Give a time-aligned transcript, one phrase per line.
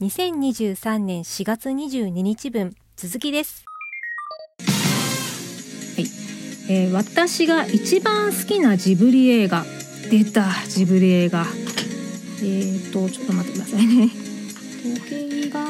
[0.00, 3.66] 2023年4月22日分続きです。
[5.94, 6.06] はい、
[6.72, 9.62] えー私が一番好きなジブリ映画。
[10.10, 11.44] 出たジブリ映画。
[12.40, 14.08] えーとちょっと待ってくださいね。
[14.82, 15.60] 時計が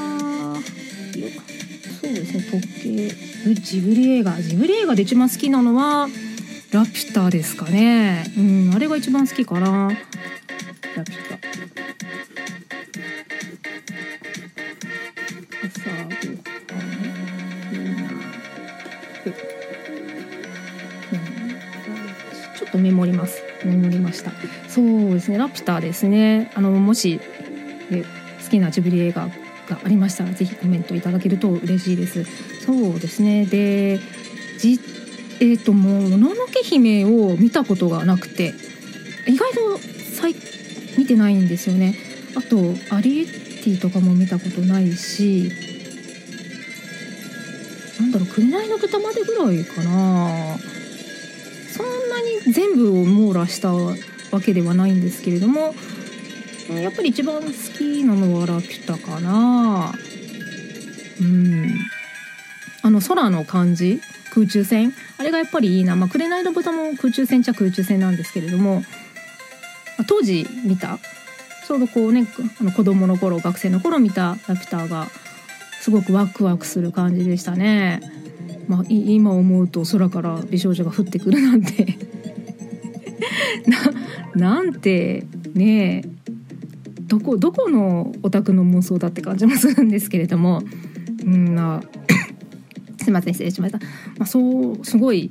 [2.01, 3.12] そうですね時
[3.49, 3.55] 計。
[3.61, 4.41] ジブリ映画。
[4.41, 6.07] ジブリ映画で一番好きなのは
[6.71, 8.33] ラピュタですかね。
[8.39, 9.89] うんあれが一番好きかな。
[9.89, 11.50] ラピュタ。
[22.56, 23.42] ちょっとメモります。
[23.65, 24.30] メモりました。
[24.68, 25.38] そうですね。
[25.38, 26.51] ラピュタですね。
[26.55, 27.20] あのもし
[28.45, 29.29] 好きなジブリ映画
[29.68, 32.24] がありましたらぜひコメントいただけると嬉しいです。
[32.65, 33.46] そうですね。
[33.46, 33.98] で、
[34.59, 34.79] じ
[35.41, 38.54] えっ、ともうもののけ姫を見たことがなくて、
[39.27, 39.79] 意外と
[40.98, 41.48] 見てないん。
[41.48, 41.96] ですよね。
[42.37, 42.57] あと
[42.95, 45.70] アリエッティとかも見たことないし。
[48.34, 50.56] 紅の豚までぐらいかな
[51.73, 53.95] そんなに全部を網羅したわ
[54.45, 55.74] けではないんですけれども
[56.70, 59.92] やっぱり一番好きなのはラピュタかな
[61.20, 61.74] うん
[62.82, 64.00] あの空の感じ
[64.32, 68.82] 空中戦あれがやっぱりいいな、まあ、紅の豚も空中戦っちゃ空中戦なんですけれども
[70.08, 70.98] 当時見た
[71.70, 72.26] ちょうどこうね。
[72.60, 75.06] あの子供の頃学生の頃見たラピュタが
[75.81, 78.00] すごくワクワクする感じでしたね。
[78.71, 81.99] まあ、今思うと空から美少女が降ってくるなんて。
[84.37, 86.09] ななんてねえ。
[87.09, 90.62] どこどこのオタクの妄想だって感じもするんですけれども。
[91.25, 91.82] うんな
[93.03, 93.84] すいません失礼しました、ま
[94.21, 95.31] あ、そうすごい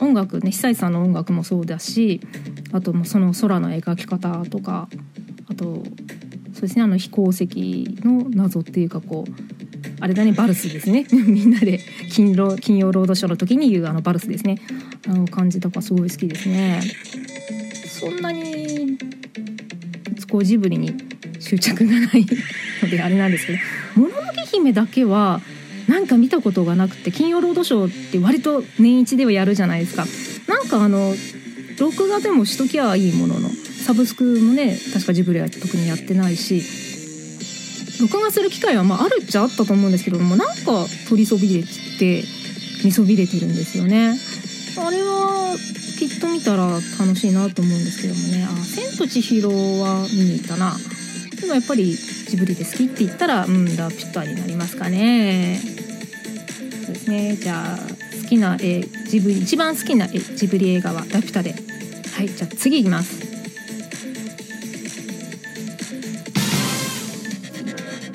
[0.00, 2.20] 音楽ね久石さんの音楽もそうだし
[2.72, 4.88] あともうその空の描き方とか
[5.48, 5.82] あと
[6.52, 7.46] そうですねあの飛行石
[8.02, 9.51] の謎っていうかこう
[10.00, 11.06] あれだねバルスですね。
[11.12, 11.80] みんなで
[12.10, 14.58] 金曜金曜ロードショーの時に言うあのバルスですね。
[15.06, 16.80] あの感じとかすごい好きですね。
[17.86, 18.98] そんなに
[20.32, 20.94] こうジブリに
[21.38, 22.26] 執着がない
[22.82, 23.58] のであれなんですけど
[24.00, 25.42] 「もののけ姫」だけは
[25.86, 30.06] なんか見たことがなくて金曜ロードショーって割と年一ではやるじゃないですか。
[30.48, 31.14] なんかあの
[31.78, 33.50] 録画でもしときゃいいものの
[33.84, 36.62] サブスクもね確かジブリは特にやってないし
[38.02, 41.62] 録画する機会はまああるっちゃあったと思うんですけどもなんか取りそびれ
[41.98, 42.24] て
[42.84, 44.18] 見そびれてるんですよね。
[44.76, 45.56] あれは
[45.98, 48.44] きっと見たら楽しいなと思うんですけどもね。
[48.44, 49.48] あ「千と千尋」
[49.78, 50.76] は見に行ったな。
[51.40, 51.96] でもやっぱり
[52.28, 55.60] ジブリで好きって言ったらうんラピュタになりますかね。
[56.84, 57.38] そうですね。
[57.40, 61.54] じゃあ好きなえジブリ一番好きなえジブリ映画はラピュタで。
[62.14, 63.31] はいじゃあ次いきます。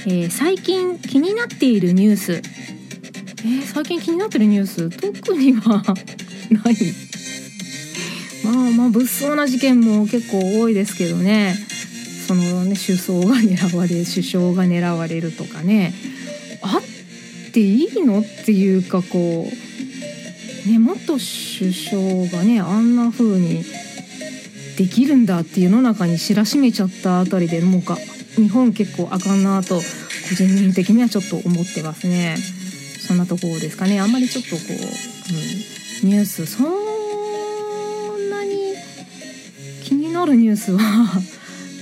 [0.09, 4.89] えー最近気になっているニュース、えー最近気になってるニュース？
[4.89, 5.83] 特には
[6.49, 6.75] ない。
[8.45, 11.55] まあまあ物騒な事件も結構多いですけどね。
[12.25, 15.93] そのね首相が狙われ首相が狙われるとかね。
[16.61, 19.49] あっていいのっていうかこ
[20.65, 23.65] うね元首相がねあんな風に
[24.77, 27.97] できるんだっていう世の中に知らしめちゃったあたりでもうか
[28.37, 29.83] 日本結構あかんなと個
[30.35, 32.37] 人的にはちょっと思ってますね。
[33.07, 33.99] そんなところですかね。
[33.99, 36.69] あんまりちょっとこう、うん、ニュースそん
[38.29, 38.75] なに
[39.83, 40.79] 気になるニュースは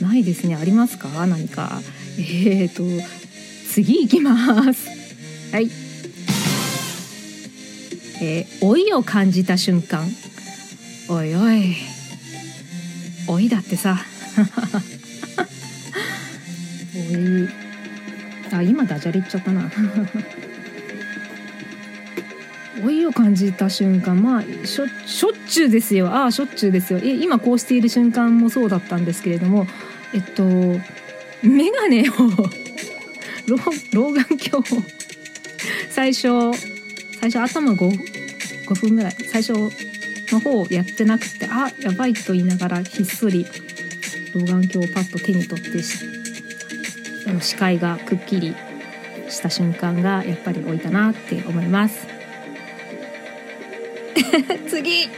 [0.02, 0.56] ないですね。
[0.56, 1.26] ありますか？
[1.28, 1.82] 何か。
[2.18, 2.84] えーと
[3.70, 4.88] 次行きます。
[5.52, 5.70] はい。
[8.22, 10.08] えー老いを感じた瞬間。
[11.10, 11.76] おいおい。
[13.28, 13.98] 老いだってさ。
[17.12, 17.50] 老い
[18.52, 19.70] あ今ダジャレ言っちゃったな。
[22.84, 26.10] 老いを感じた瞬間まあしょしょっちゅうですよ。
[26.10, 27.00] ああしょっちゅうですよ。
[27.02, 29.68] え今こうしている瞬間もそうだったんですけれども
[30.14, 30.44] えっと
[31.42, 32.14] 眼鏡を
[33.48, 33.58] 老
[33.94, 34.84] 老眼鏡を
[35.90, 36.28] 最初
[37.20, 38.00] 最初頭 5,
[38.68, 39.54] 5分ぐらい最初
[40.32, 43.46] の方やってなくてあやばいと言いながらひっそり
[44.34, 45.82] 老眼鏡をパッと手に取って
[47.28, 48.56] あの視界がくっきり
[49.30, 52.08] した瞬間がやっぱり置いたなって思います。
[54.70, 55.10] 次。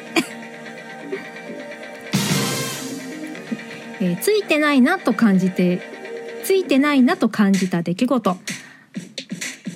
[3.99, 5.81] えーついてないなと感じて
[6.43, 8.37] ついてないなと感じた出来事。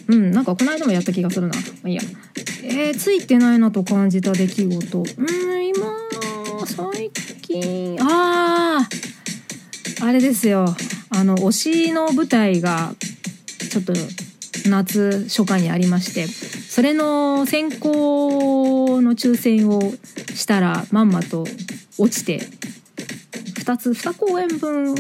[0.08, 1.56] うんなんかこの間もやった気がするな。
[1.56, 2.02] まあいいや。
[2.64, 5.00] えーついてないなと感じた出来事。
[5.00, 5.88] うん今
[6.66, 7.10] 最
[7.42, 8.88] 近あ
[10.02, 10.76] ああれですよ
[11.14, 12.96] あの推しの舞台が
[13.70, 13.94] ちょっと
[14.70, 19.82] 夏初夏にありましてそれの選考の抽選を
[20.34, 21.46] したらまんまと
[21.98, 24.96] 落ちて2つ2公演分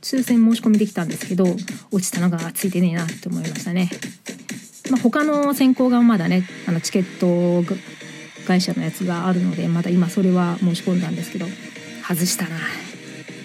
[0.00, 1.44] 抽選申し込みできたんですけど
[1.90, 3.90] 落ちたのがついてねえなって思いましたね。
[4.90, 7.62] まあ、他の選考がまだねあのチケット
[8.46, 11.46] 会社のやつがあるのでまだ今それは申し込んだんですけど
[12.02, 12.56] 外したな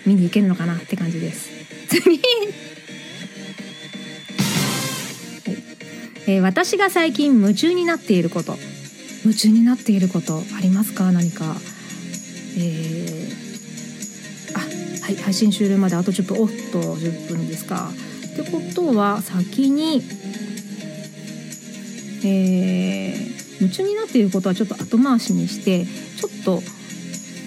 [0.06, 1.63] 見に行けるのかなって感じです
[1.94, 2.20] 次
[6.26, 8.58] えー、私が最近夢中になっていること。
[9.24, 11.12] 夢中になっていることありますか？
[11.12, 11.56] 何か。
[12.58, 14.60] えー、あ
[15.06, 17.90] はい配信終了まであと10分おっと10分ですか。
[18.34, 20.02] ってことは先に
[22.26, 26.62] えー、夢中になっていることはちょっと後回しにしてちょっと、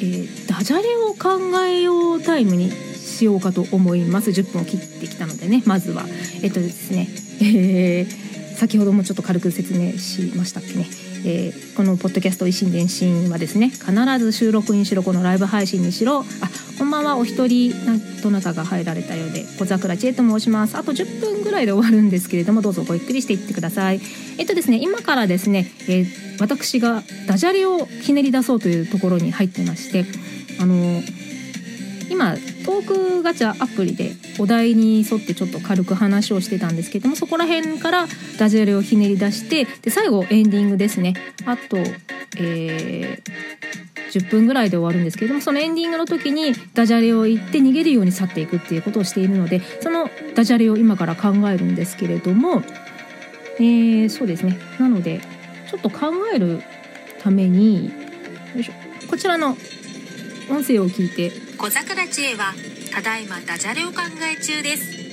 [0.00, 2.70] えー、ダジャレを考えようタイムに
[3.16, 4.30] しようかと思います。
[4.30, 5.62] 10分を切ってきたのでね。
[5.66, 6.04] まずは。
[6.42, 7.08] えっとですね。
[7.40, 8.26] えー
[8.56, 10.86] 先ほどもちょっと軽く説明しましたっけね、
[11.24, 16.24] えー、このポッドキャスト「維新伝心」はですね必ず収録にしろこのライブ配信にしろ。
[16.40, 17.72] あこんばんはお一人
[18.22, 20.76] どなたが入られたようで小桜千恵と申します。
[20.76, 24.00] あと10分ぐらいで終わるんですけれどもどうぞごゆっくりしていってください。
[24.38, 26.06] えっとですね今からですね、えー、
[26.38, 30.06] 私がダジャレをひねり出そうというところに入ってまして
[30.60, 31.02] あの
[32.11, 38.06] 今トークガチャアプリでお題に沿ってちょっと軽く話をしてたんですけどもそこら辺から
[38.38, 41.14] ダジャレをひねり出してで最後エンディングですね。
[41.44, 41.79] あと、
[42.38, 43.23] えー、
[44.12, 52.62] 10分ぐらいで終わるんですけどもそのエンディングの時にダジャレを言って逃げるように去っていくっていうことをしているのでそのダジャレを今から考えるんですけれども、
[53.58, 54.58] えー、そうですね。
[54.79, 55.20] なので
[55.70, 56.62] ちょっと考える
[57.20, 57.93] ために
[59.08, 59.56] こちらの
[60.48, 61.32] 音声を聞いて。
[61.56, 62.54] 小桜知恵は
[62.93, 65.06] ただいまダジャレを考え中です。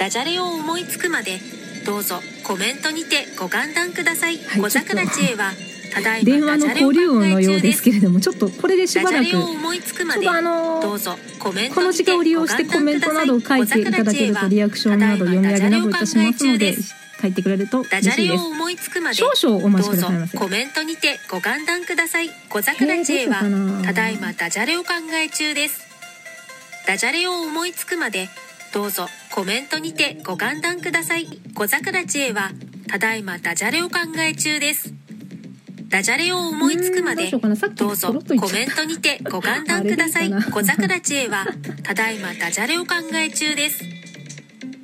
[0.00, 1.38] ダジャレを思いつくまで
[1.84, 5.52] どうぞコメントにてご歓談ください、はい、小桜知恵は
[5.92, 16.76] ただいま電話の交流音のようですけれどもちょっとこれでしばらくちょっとあのどうぞコメントこの時間を利用してコメントなどを書いていただけるとリアクションなど読み上げなどいたしますので
[17.20, 18.44] 書いてくれると嬉しいです。
[19.14, 20.38] 少々お待ちくださいませ。
[20.38, 23.42] コメントにてご歓談ください小桜知恵は
[23.84, 25.80] ただいまダジャレを考え中です。
[26.86, 28.28] ダジャレを思いつくまで
[28.72, 31.26] どうぞコメントにてご歓談ください。
[31.54, 32.50] 小桜知恵は
[32.88, 34.92] ただいまダジャレを考え中です。
[35.88, 40.30] ダジャレを思いつくまでどうぞコメントにてご歓談ください。
[40.30, 41.46] 小桜知恵は
[41.82, 43.84] ただいまダジャレを考え中です。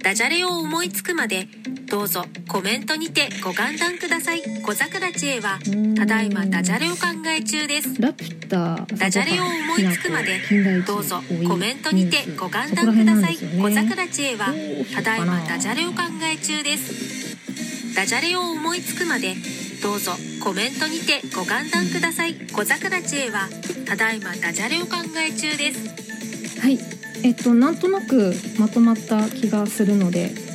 [0.02, 1.48] ダジャレを思いつくまで
[1.88, 4.42] どうぞコメントにてご歓談ください。
[4.62, 5.58] 小桜知恵は
[5.96, 6.98] ただいまダジャレを考
[7.28, 8.00] え中です。
[8.02, 10.40] ラピュタダジャレを思いつくまで
[10.84, 13.36] どうぞコメントにてご歓談ください。
[13.36, 14.52] 小桜知恵は
[14.94, 17.94] ただいまダジャレを考え中です。
[17.94, 19.34] ダジャレを思いつくまで
[19.82, 20.12] どうぞ
[20.42, 22.34] コメントにてご歓談ください。
[22.52, 23.48] 小桜知恵は
[23.86, 26.60] ただいまダジャレを考え中です。
[26.60, 26.78] はい。
[27.22, 30.45] えっとなんとなくまとまった気がするので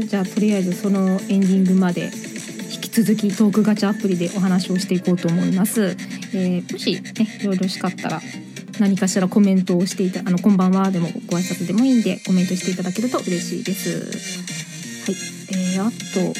[0.00, 2.10] じゃあとりあえずそのエンディングまで
[2.72, 5.96] 引き続きトークガチャアプリでお話をしていこうと思います。
[6.32, 8.20] えー、もしねよろしかったら
[8.80, 13.90] 何かしらコメントをしていたあのこんばんはでもご挨拶でもいいんでコメントしていただけると嬉しいです。
[13.90, 15.16] はい、
[15.52, 16.32] えー、あと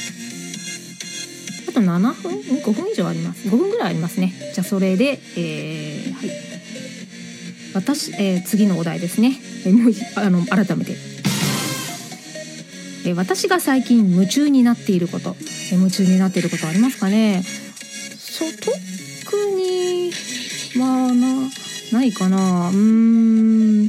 [1.70, 3.48] あと7分？5分以上あります。
[3.48, 4.32] 5分ぐらいありますね。
[4.52, 6.30] じゃあそれで、えー、はい。
[7.74, 9.36] 私、えー、次のお題ですね、
[9.66, 10.96] えー、もうあの改めて、
[13.06, 15.36] えー、私が最近夢中になっていること、
[15.72, 17.42] え夢中になっていることありますかね？
[18.18, 20.10] そう特に
[20.76, 22.70] はなないかな。
[22.70, 23.82] うーん。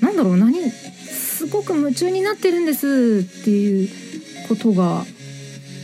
[0.00, 0.36] なんだろう。
[0.36, 3.88] 何すごく夢中になってるんですっていう
[4.48, 5.04] ことが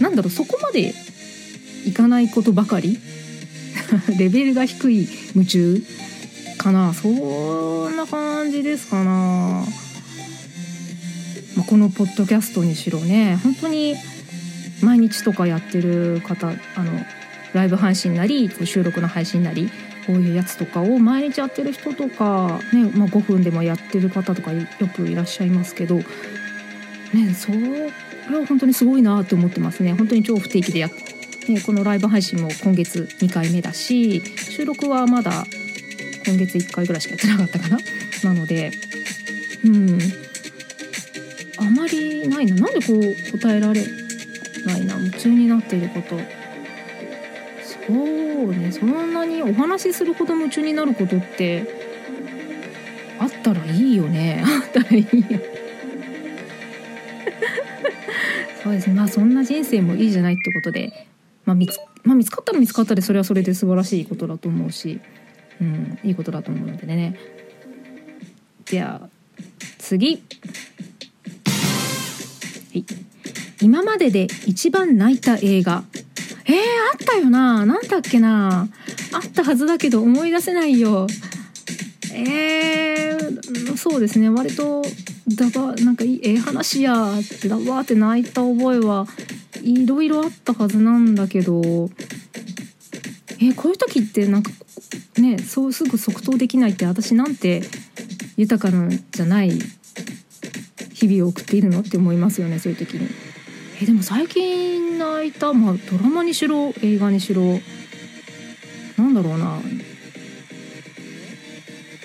[0.00, 0.30] なんだろう。
[0.30, 0.94] そこまで
[1.86, 2.98] いかないことばかり？
[4.18, 5.82] レベルが低い夢中
[6.58, 6.94] かな。
[6.94, 9.64] そんな感じですかな、
[11.56, 13.96] まあ、このポッドキャストにしろね本当に
[14.82, 16.56] 毎日とかやってる方あの
[17.52, 19.70] ライブ配信なり収録の配信なり
[20.06, 26.04] こういうやつとかを毎日やってる人とか、ねまあ、5分でもやってる方とかよくいらっしゃいますけど、ね、
[27.34, 31.10] それは本当にすごいなって思ってますね本当に超不定期でやって。
[31.48, 35.44] ね、このライブ配信も今月2回目だし収録はまだ
[36.26, 37.78] 今月1回ぐらいしかやってなかったかな
[38.22, 38.70] なので
[39.64, 39.98] うん
[41.70, 42.56] あまりないな。
[42.56, 43.86] なんでこう答えられ
[44.66, 44.96] ないな。
[44.96, 46.18] 夢中になっていること。
[47.86, 48.72] そうね。
[48.72, 51.64] そんなにお話しするほど夢中になることって
[53.20, 54.42] あったらいいよね。
[54.44, 55.06] あったらいいよ。
[58.64, 58.94] そうですね。
[58.94, 61.06] まあそんな人生もいいじゃないってことで、
[61.44, 65.00] まあ見つまあ、見つかったら見つかったでそれはそれで素晴らしいことだと思うし、
[65.60, 67.14] うん、いいことだと思うのでね。
[68.64, 69.08] じゃあ
[69.78, 70.20] 次。
[73.60, 75.84] 今までで一番泣いた映画。
[76.46, 76.58] えー、あ
[76.96, 77.64] ったよな。
[77.66, 78.68] 何だっけな。
[79.12, 81.06] あったはずだけど思い出せないよ。
[82.12, 84.28] えー、そうですね。
[84.30, 84.82] 割と
[85.28, 87.12] だばなんかいいええ話や。
[87.18, 89.06] ってだばって泣いた覚えは
[89.62, 91.90] いろいろあったはずなんだけど。
[93.42, 94.50] えこういう時ってなんか
[95.18, 97.62] ねそうすぐ即答できないって私なんて
[98.36, 99.52] 豊かなんじゃない？
[101.00, 103.08] 日々を送っているのって思いますよねそういう時に。
[103.82, 107.42] えでも最近泣いた、まあ、ドラマにしろ映画にしろ
[108.98, 109.58] なんだろうな。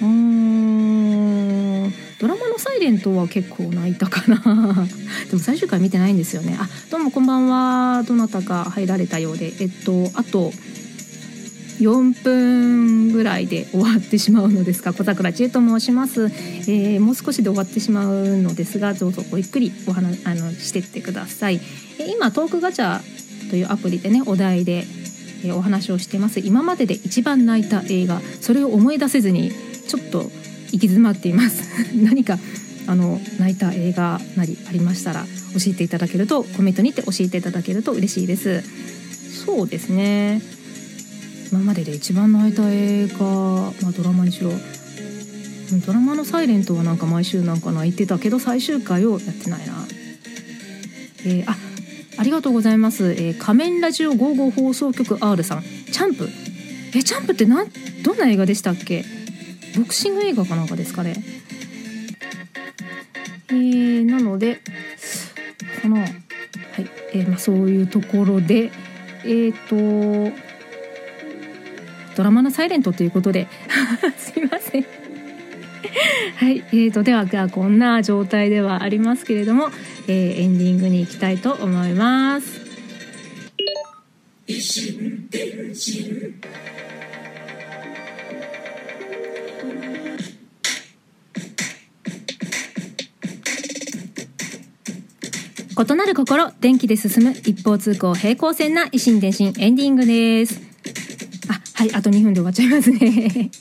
[0.02, 4.38] うんドラマの「サイレントは結構泣いたかな。
[5.30, 6.56] でも最終回見てないんですよね。
[6.58, 8.04] あどうもこんばんは。
[8.04, 9.54] どなたか入られたようで。
[9.60, 10.54] えっとあと
[11.79, 21.60] 4分ぐらいで終わってしまうのですが小桜千恵と申します、えー、もう少しで終わってしまうのですがどうぞごゆっくりお話あのしてってください、
[22.00, 23.01] え今トークガチャ
[23.50, 24.86] というアプリでねお題で、
[25.44, 26.39] えお話をしてます。
[26.39, 29.51] 今までで一番泣いた映画それを思い出せずに
[29.88, 30.29] ちょっと行
[30.72, 31.63] き詰まっています。
[31.96, 32.39] 何か
[32.88, 38.63] あの泣いた映画なりありましたら教えていただけるとコメントにて教えていただけると嬉しいです。
[39.46, 40.41] そうですね。
[41.52, 44.52] 今までで一番泣いた映画、まあ、ドラマにしろ。
[45.86, 49.74] ドラマの「サイレントはなんか毎週なんか泣いてたけど最終回をやってないな。
[51.25, 51.58] えー、あ
[52.18, 55.64] ありがとうございます、えー、仮面ラジオ55放送局 R さん。
[55.92, 56.30] チャンプ。
[56.94, 57.68] えチャンプってなん
[58.04, 59.04] どんな映画でしたっけ？
[59.75, 61.16] ボクシング映画かなんかですかね。
[63.50, 64.62] えー、なので
[65.82, 66.12] このはい、
[67.14, 68.72] えー、まあ、そういうところで
[69.24, 70.36] えっ、ー、と
[72.16, 73.48] ドラマの「サイレントということで。
[74.18, 74.86] すいません。
[76.36, 79.70] はい、えーと、ではこんな状態ではありますけれども、
[80.08, 82.66] えー、エンディングに行きたいと思います。
[95.78, 100.65] 異なる心電気で進む一方通行平行線な維新伝心エンディングです
[101.86, 102.98] はい、あと2分で終わっちゃいますね。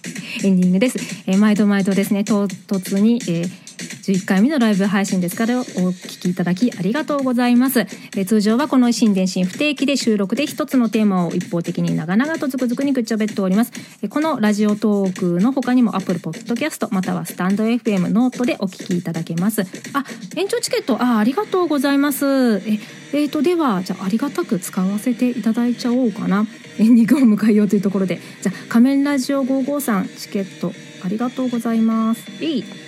[0.45, 0.99] エンディングです。
[1.26, 3.50] えー、毎度毎度ですね、唐突に、えー、
[3.85, 7.87] 11回目のライブ配信ですからお聞きいただきありがとうございます。
[8.17, 13.73] え通常はこの異心電進不定期で収録で一つのテーマを一方的に長々とずくずくにぐっちゃべっております。
[14.03, 19.62] えこのラジオトークの他にも Apple Podcast またはスタンド FM ノートでお聞きいただけます。
[19.93, 20.05] あ、
[20.37, 22.25] 延長チケット、あ、ありがとうございます。
[22.67, 22.79] え、
[23.12, 26.47] えーと、では、じゃあありがたく使わせていただいちゃおうかな。
[26.79, 28.21] エンディングを迎えようというところで。
[28.43, 30.73] じゃあ仮面ラジオ553チケット
[31.05, 32.25] ありがとうございます。
[32.41, 32.84] えい。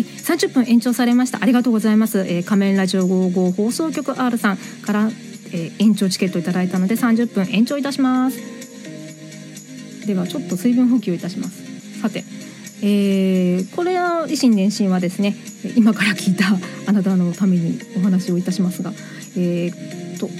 [0.00, 1.42] はい、30分延長されました。
[1.42, 2.20] ありがとうございます。
[2.20, 5.10] えー、仮面ラジオ55放送局 R さんから、
[5.52, 8.38] えー、延長チケットいただいたので30分延長いたします。
[10.06, 12.00] ではちょっと水分補給いたします。
[12.00, 12.24] さて、
[12.80, 15.36] えー、これは維新伝心はですね、
[15.76, 16.46] 今から聞いた
[16.88, 18.94] あなたのためにお話をいたしますが、
[19.36, 20.30] えー、と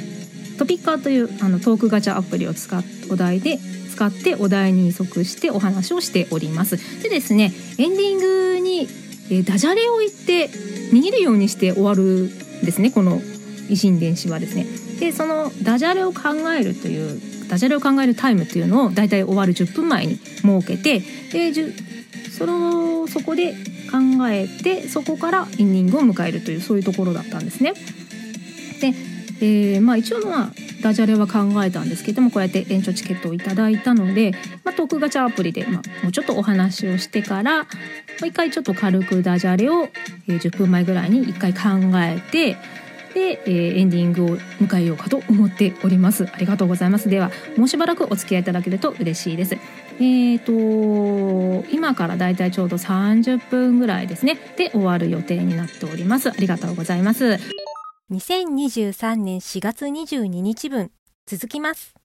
[0.56, 3.58] トピッカーというあのトークガチャアプリを使っお題で
[3.90, 6.78] 使ってお題に即してお話をしております。
[7.02, 8.88] でですね、エンディングに
[9.30, 10.48] えダジャレを言って
[10.92, 13.20] 逃げるようにして終わるんですねこの
[13.68, 14.66] 維新電子はですね。
[14.98, 21.00] でそのダジャレを考えるというダジャレを考えるタイムというのをだいたい終わる10分前に設けて
[21.32, 21.52] で
[22.30, 23.54] そのそこで
[23.90, 27.74] 考えてそこからインニングを迎えるというそういうところだったんですね。
[28.80, 28.94] で、
[29.40, 30.50] えー、まあ一応まあ
[30.82, 34.32] ダジャレは考えたんですけどもこうやって延長チケットをいただいたので、
[34.64, 37.68] まあ、トークガチャアプリで、まあ、もうちょっとお話をしてからも
[38.24, 39.88] う一回ちょっと軽くダジャレを、
[40.28, 41.60] えー、10分前ぐらいに一回考
[41.96, 42.56] えて
[43.14, 46.28] で、えー、エンディングを迎えようかと思っております。
[46.32, 47.08] ありがとうございます。
[47.08, 49.56] ではもうしばらくお付き合いいただけると嬉しいです。
[49.98, 54.38] えーと今からだいたいちょうど30分ぐらいですね。
[54.56, 56.30] で終わる予定になっております。
[56.30, 57.38] ありがとうございます。
[58.10, 60.90] 2023年4月22日分
[61.26, 61.99] 続きます。